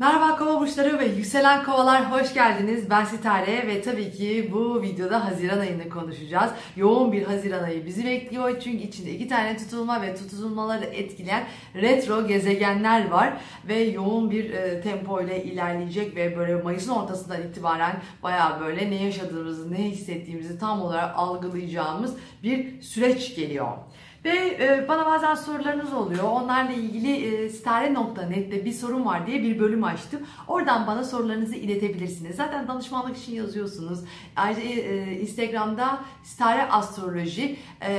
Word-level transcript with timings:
Merhaba 0.00 0.36
kova 0.36 0.60
burçları 0.60 0.98
ve 0.98 1.04
yükselen 1.04 1.64
kovalar 1.64 2.12
hoş 2.12 2.34
geldiniz. 2.34 2.90
Ben 2.90 3.04
Sitare 3.04 3.66
ve 3.66 3.82
tabii 3.82 4.12
ki 4.12 4.50
bu 4.52 4.82
videoda 4.82 5.24
Haziran 5.24 5.58
ayını 5.58 5.88
konuşacağız. 5.88 6.50
Yoğun 6.76 7.12
bir 7.12 7.22
Haziran 7.22 7.62
ayı 7.62 7.86
bizi 7.86 8.04
bekliyor 8.04 8.60
çünkü 8.60 8.84
içinde 8.84 9.10
iki 9.10 9.28
tane 9.28 9.56
tutulma 9.56 10.02
ve 10.02 10.14
tutulmaları 10.14 10.84
etkileyen 10.84 11.44
retro 11.74 12.26
gezegenler 12.26 13.08
var 13.08 13.32
ve 13.68 13.78
yoğun 13.78 14.30
bir 14.30 14.50
e, 14.50 14.80
tempo 14.80 15.22
ile 15.22 15.44
ilerleyecek 15.44 16.16
ve 16.16 16.36
böyle 16.36 16.62
Mayıs'ın 16.62 16.92
ortasından 16.92 17.42
itibaren 17.42 17.96
baya 18.22 18.58
böyle 18.60 18.90
ne 18.90 19.02
yaşadığımızı, 19.02 19.72
ne 19.72 19.90
hissettiğimizi 19.90 20.58
tam 20.58 20.82
olarak 20.82 21.18
algılayacağımız 21.18 22.16
bir 22.42 22.82
süreç 22.82 23.36
geliyor. 23.36 23.68
Ve 24.24 24.56
e, 24.60 24.88
bana 24.88 25.06
bazen 25.06 25.34
sorularınız 25.34 25.92
oluyor. 25.92 26.24
Onlarla 26.24 26.72
ilgili 26.72 27.12
e, 27.12 27.48
stare.net'te 27.48 28.64
bir 28.64 28.72
sorun 28.72 29.04
var 29.04 29.26
diye 29.26 29.42
bir 29.42 29.58
bölüm 29.58 29.84
açtım. 29.84 30.20
Oradan 30.48 30.86
bana 30.86 31.04
sorularınızı 31.04 31.56
iletebilirsiniz. 31.56 32.36
Zaten 32.36 32.68
danışmanlık 32.68 33.16
için 33.16 33.34
yazıyorsunuz. 33.34 34.00
Ayrıca 34.36 34.62
e, 34.62 35.20
Instagram'da 35.20 35.98
stare 36.22 36.62
astroloji 36.62 37.56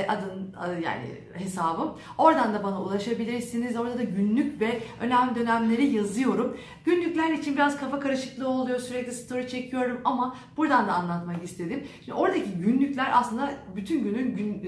adın 0.08 0.54
yani 0.84 1.04
hesabım. 1.34 1.92
Oradan 2.18 2.54
da 2.54 2.62
bana 2.62 2.82
ulaşabilirsiniz. 2.82 3.76
Orada 3.76 3.98
da 3.98 4.02
günlük 4.02 4.60
ve 4.60 4.80
önemli 5.00 5.34
dönemleri 5.34 5.86
yazıyorum. 5.86 6.56
Günlükler 6.84 7.30
için 7.30 7.54
biraz 7.54 7.80
kafa 7.80 8.00
karışıklığı 8.00 8.48
oluyor. 8.48 8.78
Sürekli 8.78 9.12
story 9.12 9.48
çekiyorum 9.48 10.00
ama 10.04 10.36
buradan 10.56 10.88
da 10.88 10.92
anlatmak 10.92 11.44
istedim. 11.44 11.86
Şimdi 12.04 12.18
oradaki 12.18 12.50
günlükler 12.50 13.10
aslında 13.12 13.52
bütün 13.76 14.04
günün 14.04 14.36
gün, 14.36 14.62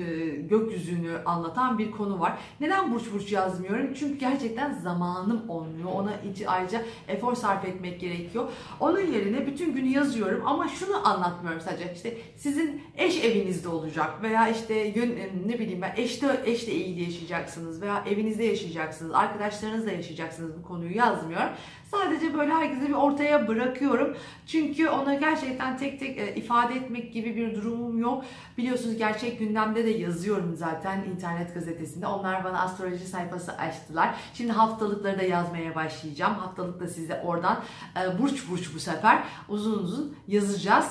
gökyüzünü 0.48 1.18
anlatıyor 1.24 1.43
anlatan 1.44 1.78
bir 1.78 1.90
konu 1.90 2.20
var. 2.20 2.38
Neden 2.60 2.94
burç 2.94 3.02
burç 3.12 3.32
yazmıyorum? 3.32 3.94
Çünkü 3.94 4.18
gerçekten 4.18 4.72
zamanım 4.72 5.50
olmuyor. 5.50 5.90
Ona 5.92 6.12
ayrıca 6.46 6.82
efor 7.08 7.34
sarf 7.34 7.64
etmek 7.64 8.00
gerekiyor. 8.00 8.48
Onun 8.80 9.00
yerine 9.00 9.46
bütün 9.46 9.74
günü 9.74 9.88
yazıyorum 9.88 10.46
ama 10.46 10.68
şunu 10.68 11.08
anlatmıyorum 11.08 11.60
sadece. 11.60 11.92
İşte 11.94 12.16
sizin 12.36 12.82
eş 12.96 13.24
evinizde 13.24 13.68
olacak 13.68 14.22
veya 14.22 14.48
işte 14.48 14.88
gün 14.88 15.18
ne 15.46 15.58
bileyim 15.58 15.82
ben 15.82 15.94
eşte 15.96 16.40
eşle 16.44 16.72
ilgili 16.72 17.02
yaşayacaksınız 17.02 17.82
veya 17.82 18.04
evinizde 18.10 18.44
yaşayacaksınız, 18.44 19.14
arkadaşlarınızla 19.14 19.90
yaşayacaksınız 19.90 20.50
bu 20.58 20.68
konuyu 20.68 20.96
yazmıyorum. 20.96 21.48
Sadece 21.90 22.34
böyle 22.34 22.52
herkese 22.52 22.88
bir 22.88 22.92
ortaya 22.92 23.48
bırakıyorum. 23.48 24.16
Çünkü 24.46 24.88
ona 24.88 25.14
gerçekten 25.14 25.76
tek 25.76 26.00
tek 26.00 26.18
e, 26.18 26.34
ifade 26.34 26.74
etmek 26.74 27.12
gibi 27.12 27.36
bir 27.36 27.54
durumum 27.54 27.98
yok. 27.98 28.24
Biliyorsunuz 28.58 28.98
gerçek 28.98 29.38
gündemde 29.38 29.84
de 29.84 29.90
yazıyorum 29.90 30.56
zaten 30.56 31.04
internet 31.04 31.33
gazetesinde. 31.54 32.06
Onlar 32.06 32.44
bana 32.44 32.60
astroloji 32.60 33.06
sayfası 33.06 33.52
açtılar. 33.52 34.14
Şimdi 34.34 34.52
haftalıkları 34.52 35.18
da 35.18 35.22
yazmaya 35.22 35.74
başlayacağım. 35.74 36.34
Haftalık 36.34 36.80
da 36.80 36.88
size 36.88 37.20
oradan 37.24 37.60
e, 37.96 38.18
burç 38.18 38.50
burç 38.50 38.74
bu 38.74 38.78
sefer 38.78 39.24
uzun 39.48 39.78
uzun 39.78 40.16
yazacağız. 40.28 40.90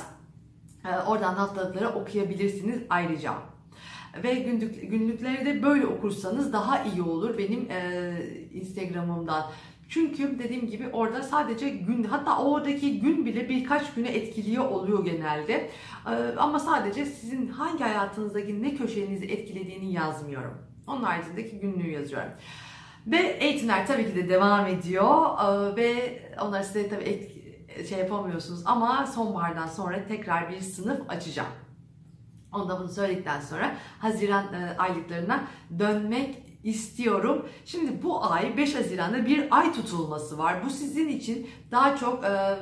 E, 0.85 0.97
oradan 0.97 1.33
haftalıkları 1.33 1.89
okuyabilirsiniz 1.89 2.79
ayrıca 2.89 3.33
ve 4.23 4.33
günlük, 4.33 4.91
günlükleri 4.91 5.45
de 5.45 5.63
böyle 5.63 5.87
okursanız 5.87 6.53
daha 6.53 6.83
iyi 6.83 7.01
olur 7.01 7.37
benim 7.37 7.71
e, 7.71 8.13
Instagram'ımdan. 8.53 9.45
Çünkü 9.93 10.39
dediğim 10.39 10.67
gibi 10.67 10.89
orada 10.93 11.23
sadece 11.23 11.69
gün 11.69 12.03
hatta 12.03 12.43
oradaki 12.43 12.99
gün 12.99 13.25
bile 13.25 13.49
birkaç 13.49 13.93
güne 13.93 14.09
etkiliyor 14.09 14.65
oluyor 14.65 15.05
genelde. 15.05 15.69
Ee, 16.07 16.09
ama 16.37 16.59
sadece 16.59 17.05
sizin 17.05 17.47
hangi 17.47 17.83
hayatınızdaki 17.83 18.63
ne 18.63 18.75
köşenizi 18.75 19.25
etkilediğini 19.25 19.93
yazmıyorum. 19.93 20.57
Onun 20.87 21.03
haricindeki 21.03 21.59
günlüğü 21.59 21.91
yazıyorum. 21.91 22.31
Ve 23.07 23.17
eğitimler 23.17 23.87
tabii 23.87 24.05
ki 24.05 24.15
de 24.15 24.29
devam 24.29 24.67
ediyor 24.67 25.25
ee, 25.39 25.75
ve 25.75 26.19
onlar 26.41 26.63
size 26.63 26.89
tabii 26.89 27.03
et, 27.03 27.31
şey 27.89 27.99
yapamıyorsunuz 27.99 28.61
ama 28.65 29.07
sonbahardan 29.07 29.67
sonra 29.67 30.07
tekrar 30.07 30.49
bir 30.49 30.61
sınıf 30.61 31.09
açacağım. 31.09 31.51
Ondan 32.53 32.79
bunu 32.79 32.89
söyledikten 32.89 33.41
sonra 33.41 33.75
Haziran 33.99 34.53
e, 34.53 34.77
aylıklarına 34.77 35.43
dönmek 35.79 36.52
istiyorum. 36.63 37.45
Şimdi 37.65 38.03
bu 38.03 38.25
ay 38.25 38.57
5 38.57 38.75
Haziran'da 38.75 39.25
bir 39.25 39.57
ay 39.57 39.73
tutulması 39.73 40.37
var. 40.37 40.65
Bu 40.65 40.69
sizin 40.69 41.07
için 41.07 41.47
daha 41.71 41.97
çok 41.97 42.23
e, 42.23 42.57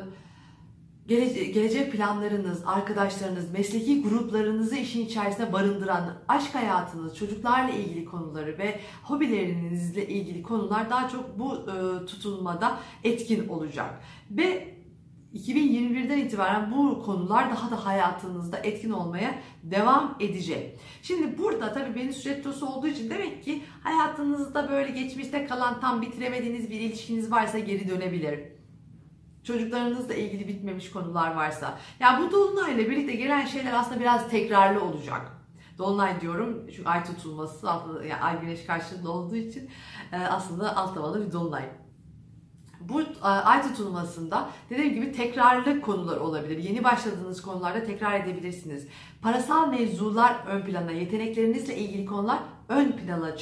gelecek, 1.07 1.53
gelecek 1.53 1.91
planlarınız, 1.91 2.63
arkadaşlarınız, 2.65 3.51
mesleki 3.51 4.01
gruplarınızı 4.01 4.75
işin 4.75 5.05
içerisine 5.05 5.53
barındıran 5.53 6.13
aşk 6.27 6.55
hayatınız, 6.55 7.17
çocuklarla 7.17 7.73
ilgili 7.73 8.05
konuları 8.05 8.57
ve 8.57 8.79
hobilerinizle 9.03 10.07
ilgili 10.07 10.43
konular 10.43 10.89
daha 10.89 11.09
çok 11.09 11.39
bu 11.39 11.55
e, 11.55 12.05
tutulmada 12.05 12.77
etkin 13.03 13.47
olacak. 13.47 14.01
Ve 14.31 14.80
2021'den 15.33 16.17
itibaren 16.17 16.71
bu 16.71 17.03
konular 17.03 17.49
daha 17.49 17.71
da 17.71 17.85
hayatınızda 17.85 18.57
etkin 18.57 18.91
olmaya 18.91 19.35
devam 19.63 20.15
edecek. 20.19 20.79
Şimdi 21.01 21.37
burada 21.37 21.73
tabii 21.73 21.95
Venüs 21.95 22.25
retrosu 22.25 22.67
olduğu 22.67 22.87
için 22.87 23.09
demek 23.09 23.43
ki 23.43 23.63
hayatınızda 23.83 24.69
böyle 24.69 24.91
geçmişte 24.91 25.45
kalan 25.45 25.79
tam 25.79 26.01
bitiremediğiniz 26.01 26.69
bir 26.69 26.79
ilişkiniz 26.79 27.31
varsa 27.31 27.59
geri 27.59 27.89
dönebilir. 27.89 28.39
Çocuklarınızla 29.43 30.13
ilgili 30.13 30.47
bitmemiş 30.47 30.91
konular 30.91 31.35
varsa. 31.35 31.77
Ya 31.99 32.21
bu 32.21 32.31
dolunayla 32.31 32.89
birlikte 32.89 33.15
gelen 33.15 33.45
şeyler 33.45 33.73
aslında 33.73 33.99
biraz 33.99 34.29
tekrarlı 34.29 34.83
olacak. 34.83 35.31
Dolunay 35.77 36.21
diyorum 36.21 36.67
çünkü 36.75 36.89
ay 36.89 37.03
tutulması, 37.03 37.67
yani 38.09 38.21
ay 38.21 38.41
güneş 38.41 38.65
karşılığı 38.65 39.11
olduğu 39.11 39.35
için 39.35 39.69
e, 40.11 40.17
aslında 40.17 40.77
alt 40.77 40.97
havalı 40.97 41.27
bir 41.27 41.31
dolunay. 41.31 41.69
Bu 42.89 43.01
e, 43.01 43.05
ay 43.23 43.61
tutulmasında 43.61 44.49
dediğim 44.69 44.93
gibi 44.93 45.11
tekrarlı 45.11 45.81
konular 45.81 46.17
olabilir. 46.17 46.57
Yeni 46.57 46.83
başladığınız 46.83 47.41
konularda 47.41 47.83
tekrar 47.83 48.19
edebilirsiniz. 48.19 48.87
Parasal 49.21 49.69
mevzular 49.69 50.35
ön 50.47 50.61
plana, 50.61 50.91
yeteneklerinizle 50.91 51.77
ilgili 51.77 52.05
konular 52.05 52.39
ön 52.71 52.91
plana, 52.91 53.35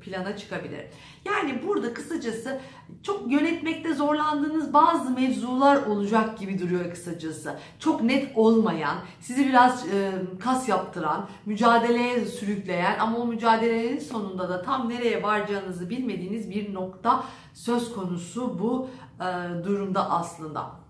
plana 0.00 0.36
çıkabilir. 0.36 0.86
Yani 1.24 1.62
burada 1.66 1.94
kısacası 1.94 2.60
çok 3.02 3.32
yönetmekte 3.32 3.94
zorlandığınız 3.94 4.72
bazı 4.72 5.10
mevzular 5.10 5.82
olacak 5.86 6.38
gibi 6.38 6.58
duruyor 6.58 6.90
kısacası. 6.90 7.58
Çok 7.78 8.02
net 8.02 8.36
olmayan, 8.36 8.96
sizi 9.20 9.48
biraz 9.48 9.88
e, 9.88 10.12
kas 10.40 10.68
yaptıran, 10.68 11.28
mücadeleye 11.46 12.24
sürükleyen 12.26 12.98
ama 12.98 13.18
o 13.18 13.26
mücadelenin 13.26 13.98
sonunda 13.98 14.48
da 14.48 14.62
tam 14.62 14.88
nereye 14.88 15.22
varacağınızı 15.22 15.90
bilmediğiniz 15.90 16.50
bir 16.50 16.74
nokta 16.74 17.24
söz 17.54 17.92
konusu 17.92 18.58
bu 18.58 18.88
e, 19.20 19.64
durumda 19.64 20.10
aslında. 20.10 20.80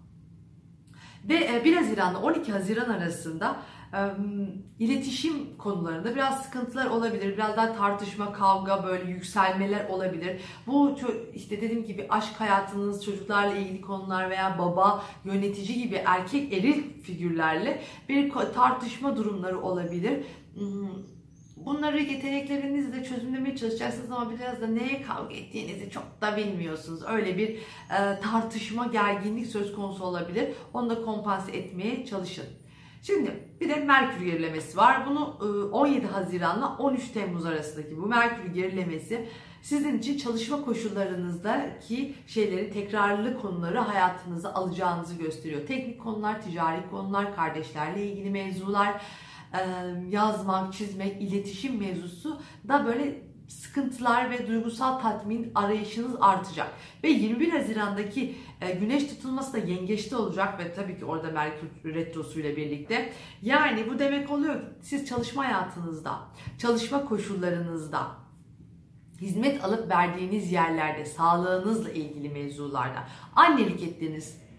Ve 1.28 1.64
1 1.64 1.76
Haziran'la 1.76 2.22
12 2.22 2.52
Haziran 2.52 2.88
arasında 2.90 3.56
iletişim 4.78 5.56
konularında 5.58 6.14
biraz 6.14 6.42
sıkıntılar 6.42 6.86
olabilir. 6.86 7.32
Biraz 7.32 7.56
daha 7.56 7.76
tartışma, 7.76 8.32
kavga, 8.32 8.84
böyle 8.84 9.10
yükselmeler 9.10 9.88
olabilir. 9.88 10.40
Bu 10.66 10.98
işte 11.34 11.60
dediğim 11.60 11.84
gibi 11.84 12.06
aşk 12.08 12.40
hayatınız, 12.40 13.04
çocuklarla 13.04 13.54
ilgili 13.56 13.80
konular 13.80 14.30
veya 14.30 14.58
baba, 14.58 15.04
yönetici 15.24 15.82
gibi 15.82 16.02
erkek 16.06 16.52
eril 16.52 17.02
figürlerle 17.02 17.82
bir 18.08 18.32
tartışma 18.54 19.16
durumları 19.16 19.60
olabilir. 19.60 20.24
Bunları 21.56 22.02
yeteneklerinizle 22.02 23.04
çözümlemeye 23.04 23.56
çalışacaksınız 23.56 24.12
ama 24.12 24.30
biraz 24.30 24.60
da 24.60 24.66
neye 24.66 25.02
kavga 25.02 25.34
ettiğinizi 25.34 25.90
çok 25.90 26.04
da 26.20 26.36
bilmiyorsunuz. 26.36 27.02
Öyle 27.08 27.38
bir 27.38 27.48
e, 27.48 28.20
tartışma, 28.22 28.86
gerginlik 28.86 29.46
söz 29.46 29.74
konusu 29.74 30.04
olabilir. 30.04 30.48
Onu 30.74 30.90
da 30.90 31.02
kompanse 31.02 31.52
etmeye 31.52 32.06
çalışın. 32.06 32.59
Şimdi 33.03 33.49
bir 33.61 33.69
de 33.69 33.77
Merkür 33.77 34.25
gerilemesi 34.25 34.77
var. 34.77 35.06
Bunu 35.06 35.21
17 35.72 36.06
e, 36.06 36.09
Haziran'la 36.09 36.77
13 36.77 37.09
Temmuz 37.09 37.47
arasındaki 37.47 37.97
bu 37.97 38.06
Merkür 38.06 38.55
gerilemesi 38.55 39.28
sizin 39.62 39.99
için 39.99 40.19
çalışma 40.19 40.65
koşullarınızdaki 40.65 42.15
şeyleri, 42.27 42.71
tekrarlı 42.71 43.41
konuları 43.41 43.78
hayatınıza 43.78 44.55
alacağınızı 44.55 45.14
gösteriyor. 45.14 45.67
Teknik 45.67 46.00
konular, 46.00 46.43
ticari 46.43 46.91
konular, 46.91 47.37
kardeşlerle 47.37 48.06
ilgili 48.06 48.31
mevzular, 48.31 49.03
yazmak, 50.08 50.73
çizmek, 50.73 51.23
iletişim 51.23 51.79
mevzusu 51.79 52.41
da 52.69 52.87
böyle 52.87 53.30
sıkıntılar 53.50 54.31
ve 54.31 54.47
duygusal 54.47 54.99
tatmin 54.99 55.52
arayışınız 55.55 56.17
artacak. 56.20 56.73
Ve 57.05 57.08
21 57.08 57.52
Haziran'daki 57.52 58.37
e, 58.61 58.70
güneş 58.73 59.06
tutulması 59.06 59.52
da 59.52 59.58
yengeçte 59.58 60.17
olacak 60.17 60.58
ve 60.58 60.75
tabii 60.75 60.99
ki 60.99 61.05
orada 61.05 61.31
Merkür 61.31 61.69
Retrosu 61.85 62.41
ile 62.41 62.56
birlikte. 62.56 63.12
Yani 63.43 63.91
bu 63.91 63.99
demek 63.99 64.31
oluyor 64.31 64.55
ki 64.55 64.67
siz 64.82 65.06
çalışma 65.06 65.44
hayatınızda, 65.44 66.19
çalışma 66.58 67.05
koşullarınızda, 67.05 68.06
hizmet 69.20 69.64
alıp 69.64 69.91
verdiğiniz 69.91 70.53
yerlerde, 70.53 71.05
sağlığınızla 71.05 71.91
ilgili 71.91 72.29
mevzularda, 72.29 73.08
annelik 73.37 73.82
ettiğiniz 73.82 74.50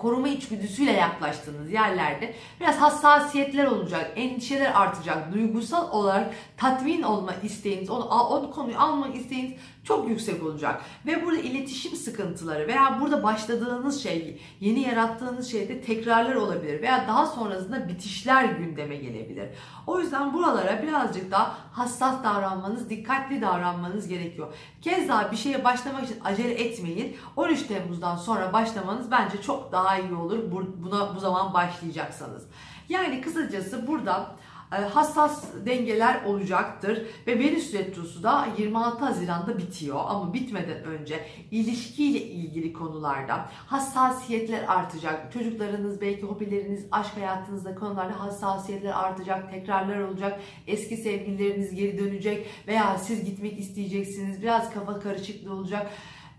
koruma 0.00 0.28
içgüdüsüyle 0.28 0.92
yaklaştığınız 0.92 1.72
yerlerde 1.72 2.34
biraz 2.60 2.76
hassasiyetler 2.76 3.66
olacak, 3.66 4.12
endişeler 4.16 4.72
artacak, 4.74 5.32
duygusal 5.32 5.90
olarak 5.90 6.34
tatmin 6.56 7.02
olma 7.02 7.32
isteğiniz, 7.42 7.90
onu, 7.90 8.04
o 8.04 8.50
konuyu 8.50 8.78
alma 8.78 9.08
isteğiniz 9.08 9.52
çok 9.84 10.08
yüksek 10.08 10.42
olacak. 10.42 10.82
Ve 11.06 11.24
burada 11.24 11.40
iletişim 11.40 11.96
sıkıntıları 11.96 12.68
veya 12.68 12.98
burada 13.00 13.22
başladığınız 13.22 14.02
şey, 14.02 14.40
yeni 14.60 14.80
yarattığınız 14.80 15.50
şeyde 15.50 15.80
tekrarlar 15.80 16.34
olabilir 16.34 16.82
veya 16.82 17.04
daha 17.08 17.26
sonrasında 17.26 17.88
bitişler 17.88 18.44
gündeme 18.44 18.96
gelebilir. 18.96 19.48
O 19.86 20.00
yüzden 20.00 20.32
buralara 20.34 20.82
birazcık 20.82 21.30
daha 21.30 21.56
hassas 21.72 22.24
davranmanız, 22.24 22.90
dikkatli 22.90 23.40
davranmanız 23.40 24.08
gerekiyor. 24.08 24.54
Keza 24.82 25.28
bir 25.32 25.36
şeye 25.36 25.64
başlamak 25.64 26.04
için 26.04 26.20
acele 26.24 26.52
etmeyin. 26.52 27.16
13 27.36 27.62
Temmuz'dan 27.62 28.16
sonra 28.16 28.52
başlamanız 28.52 29.10
bence 29.10 29.42
çok 29.42 29.72
daha 29.72 29.89
iyi 29.98 30.14
olur. 30.14 30.38
Buna 30.76 31.14
bu 31.14 31.20
zaman 31.20 31.54
başlayacaksanız. 31.54 32.46
Yani 32.88 33.20
kısacası 33.20 33.86
burada 33.86 34.36
e, 34.72 34.76
hassas 34.76 35.44
dengeler 35.66 36.24
olacaktır 36.24 37.06
ve 37.26 37.38
Venüs 37.38 37.74
Retrosu 37.74 38.22
da 38.22 38.48
26 38.58 39.04
Haziran'da 39.04 39.58
bitiyor 39.58 40.00
ama 40.08 40.34
bitmeden 40.34 40.84
önce 40.84 41.26
ilişkiyle 41.50 42.22
ilgili 42.22 42.72
konularda 42.72 43.48
hassasiyetler 43.66 44.64
artacak. 44.68 45.32
Çocuklarınız 45.32 46.00
belki 46.00 46.22
hobileriniz, 46.22 46.86
aşk 46.90 47.16
hayatınızda 47.16 47.74
konularda 47.74 48.20
hassasiyetler 48.20 48.92
artacak, 48.92 49.50
tekrarlar 49.50 50.00
olacak. 50.00 50.40
Eski 50.66 50.96
sevgilileriniz 50.96 51.74
geri 51.74 51.98
dönecek 51.98 52.46
veya 52.66 52.98
siz 52.98 53.24
gitmek 53.24 53.58
isteyeceksiniz. 53.58 54.42
Biraz 54.42 54.74
kafa 54.74 55.00
karışıklığı 55.00 55.54
olacak 55.54 55.90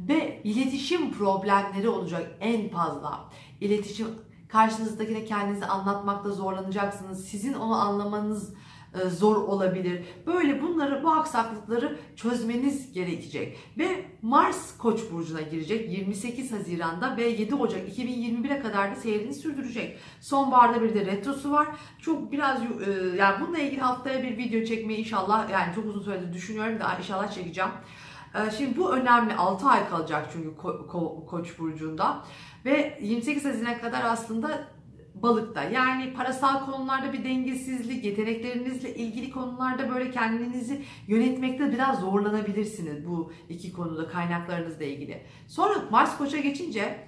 ve 0.07 0.41
iletişim 0.43 1.11
problemleri 1.11 1.89
olacak 1.89 2.31
en 2.41 2.69
fazla. 2.69 3.29
İletişim 3.61 4.07
Karşınızdakine 4.51 5.25
kendinizi 5.25 5.65
anlatmakta 5.65 6.29
zorlanacaksınız. 6.29 7.25
Sizin 7.25 7.53
onu 7.53 7.75
anlamanız 7.75 8.53
e, 8.93 9.09
zor 9.09 9.35
olabilir. 9.35 10.05
Böyle 10.27 10.61
bunları, 10.61 11.03
bu 11.03 11.11
aksaklıkları 11.11 11.99
çözmeniz 12.15 12.93
gerekecek. 12.93 13.57
Ve 13.77 14.05
Mars 14.21 14.77
Koç 14.77 14.99
burcuna 15.11 15.41
girecek 15.41 15.89
28 15.91 16.51
Haziran'da 16.51 17.17
ve 17.17 17.23
7 17.23 17.55
Ocak 17.55 17.97
2021'e 17.97 18.61
kadar 18.61 18.91
da 18.91 18.95
seyrini 18.95 19.33
sürdürecek. 19.33 19.99
Sonbaharda 20.21 20.81
bir 20.81 20.93
de 20.93 21.05
retrosu 21.05 21.51
var. 21.51 21.67
Çok 21.99 22.31
biraz 22.31 22.61
e, 22.61 23.17
yani 23.17 23.41
bununla 23.41 23.59
ilgili 23.59 23.81
haftaya 23.81 24.23
bir 24.23 24.37
video 24.37 24.65
çekmeyi 24.65 24.99
inşallah 24.99 25.49
yani 25.49 25.75
çok 25.75 25.85
uzun 25.85 26.01
süredir 26.01 26.33
düşünüyorum 26.33 26.79
da 26.79 26.97
inşallah 26.99 27.31
çekeceğim. 27.31 27.71
E, 28.35 28.51
şimdi 28.57 28.77
bu 28.77 28.93
önemli 28.95 29.35
6 29.35 29.67
ay 29.67 29.89
kalacak 29.89 30.29
çünkü 30.33 30.49
Ko- 30.49 30.87
Ko- 30.87 31.25
Koç 31.25 31.59
burcunda. 31.59 32.25
Ve 32.65 32.99
28 33.01 33.45
Haziran'a 33.45 33.81
kadar 33.81 34.03
aslında 34.03 34.67
balıkta. 35.15 35.63
Yani 35.63 36.13
parasal 36.13 36.65
konularda 36.65 37.13
bir 37.13 37.23
dengesizlik, 37.23 38.05
yeteneklerinizle 38.05 38.95
ilgili 38.95 39.31
konularda 39.31 39.89
böyle 39.95 40.11
kendinizi 40.11 40.83
yönetmekte 41.07 41.71
biraz 41.71 41.99
zorlanabilirsiniz 41.99 43.07
bu 43.07 43.31
iki 43.49 43.73
konuda 43.73 44.07
kaynaklarınızla 44.07 44.83
ilgili. 44.85 45.21
Sonra 45.47 45.73
Mars 45.91 46.17
Koç'a 46.17 46.37
geçince 46.37 47.07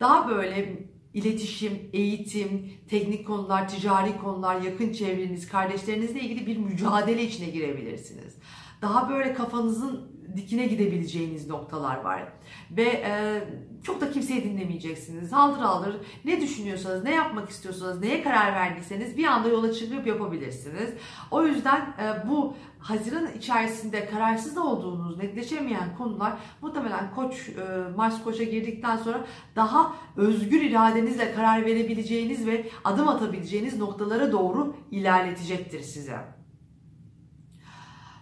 daha 0.00 0.28
böyle 0.28 0.86
iletişim, 1.14 1.72
eğitim, 1.92 2.72
teknik 2.88 3.26
konular, 3.26 3.68
ticari 3.68 4.18
konular, 4.18 4.60
yakın 4.60 4.92
çevreniz, 4.92 5.48
kardeşlerinizle 5.48 6.20
ilgili 6.20 6.46
bir 6.46 6.56
mücadele 6.56 7.22
içine 7.22 7.50
girebilirsiniz. 7.50 8.36
Daha 8.82 9.08
böyle 9.08 9.34
kafanızın 9.34 10.13
dikine 10.36 10.66
gidebileceğiniz 10.66 11.48
noktalar 11.48 11.96
var. 11.96 12.22
Ve 12.70 12.82
e, 12.82 13.42
çok 13.82 14.00
da 14.00 14.10
kimseyi 14.10 14.44
dinlemeyeceksiniz. 14.44 15.32
Haldır 15.32 15.60
haldır 15.60 15.96
ne 16.24 16.40
düşünüyorsanız, 16.40 17.04
ne 17.04 17.14
yapmak 17.14 17.50
istiyorsanız, 17.50 18.00
neye 18.00 18.22
karar 18.22 18.54
verdiyseniz 18.54 19.16
bir 19.16 19.24
anda 19.24 19.48
yola 19.48 19.72
çıkıp 19.72 20.06
yapabilirsiniz. 20.06 20.90
O 21.30 21.46
yüzden 21.46 21.80
e, 21.80 22.28
bu 22.28 22.54
Haziran 22.78 23.28
içerisinde 23.38 24.06
kararsız 24.06 24.58
olduğunuz, 24.58 25.18
netleşemeyen 25.18 25.96
konular 25.98 26.32
muhtemelen 26.62 27.14
Koç, 27.14 27.48
e, 27.48 27.96
Mars 27.96 28.24
Koç'a 28.24 28.44
girdikten 28.44 28.96
sonra 28.96 29.24
daha 29.56 29.92
özgür 30.16 30.62
iradenizle 30.62 31.34
karar 31.34 31.64
verebileceğiniz 31.64 32.46
ve 32.46 32.66
adım 32.84 33.08
atabileceğiniz 33.08 33.78
noktalara 33.78 34.32
doğru 34.32 34.76
ilerletecektir 34.90 35.80
size. 35.80 36.43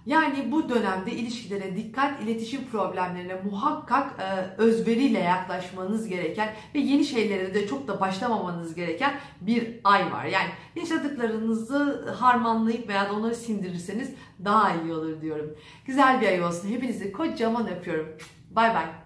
Yani 0.07 0.53
bu 0.53 0.69
dönemde 0.69 1.13
ilişkilere 1.13 1.77
dikkat, 1.77 2.23
iletişim 2.23 2.65
problemlerine 2.65 3.35
muhakkak 3.35 4.21
e, 4.21 4.63
özveriyle 4.63 5.19
yaklaşmanız 5.19 6.09
gereken 6.09 6.55
ve 6.75 6.79
yeni 6.79 7.05
şeylere 7.05 7.55
de 7.55 7.67
çok 7.67 7.89
da 7.89 8.01
başlamamanız 8.01 8.75
gereken 8.75 9.15
bir 9.41 9.81
ay 9.85 10.13
var. 10.13 10.25
Yani 10.25 10.49
yaşadıklarınızı 10.77 12.09
harmanlayıp 12.19 12.89
veya 12.89 13.09
da 13.09 13.13
onları 13.13 13.35
sindirirseniz 13.35 14.11
daha 14.45 14.75
iyi 14.75 14.93
olur 14.93 15.21
diyorum. 15.21 15.57
Güzel 15.87 16.21
bir 16.21 16.29
ay 16.29 16.45
olsun. 16.45 16.69
Hepinizi 16.69 17.13
kocaman 17.13 17.69
öpüyorum. 17.69 18.09
Bay 18.51 18.75
bay. 18.75 19.02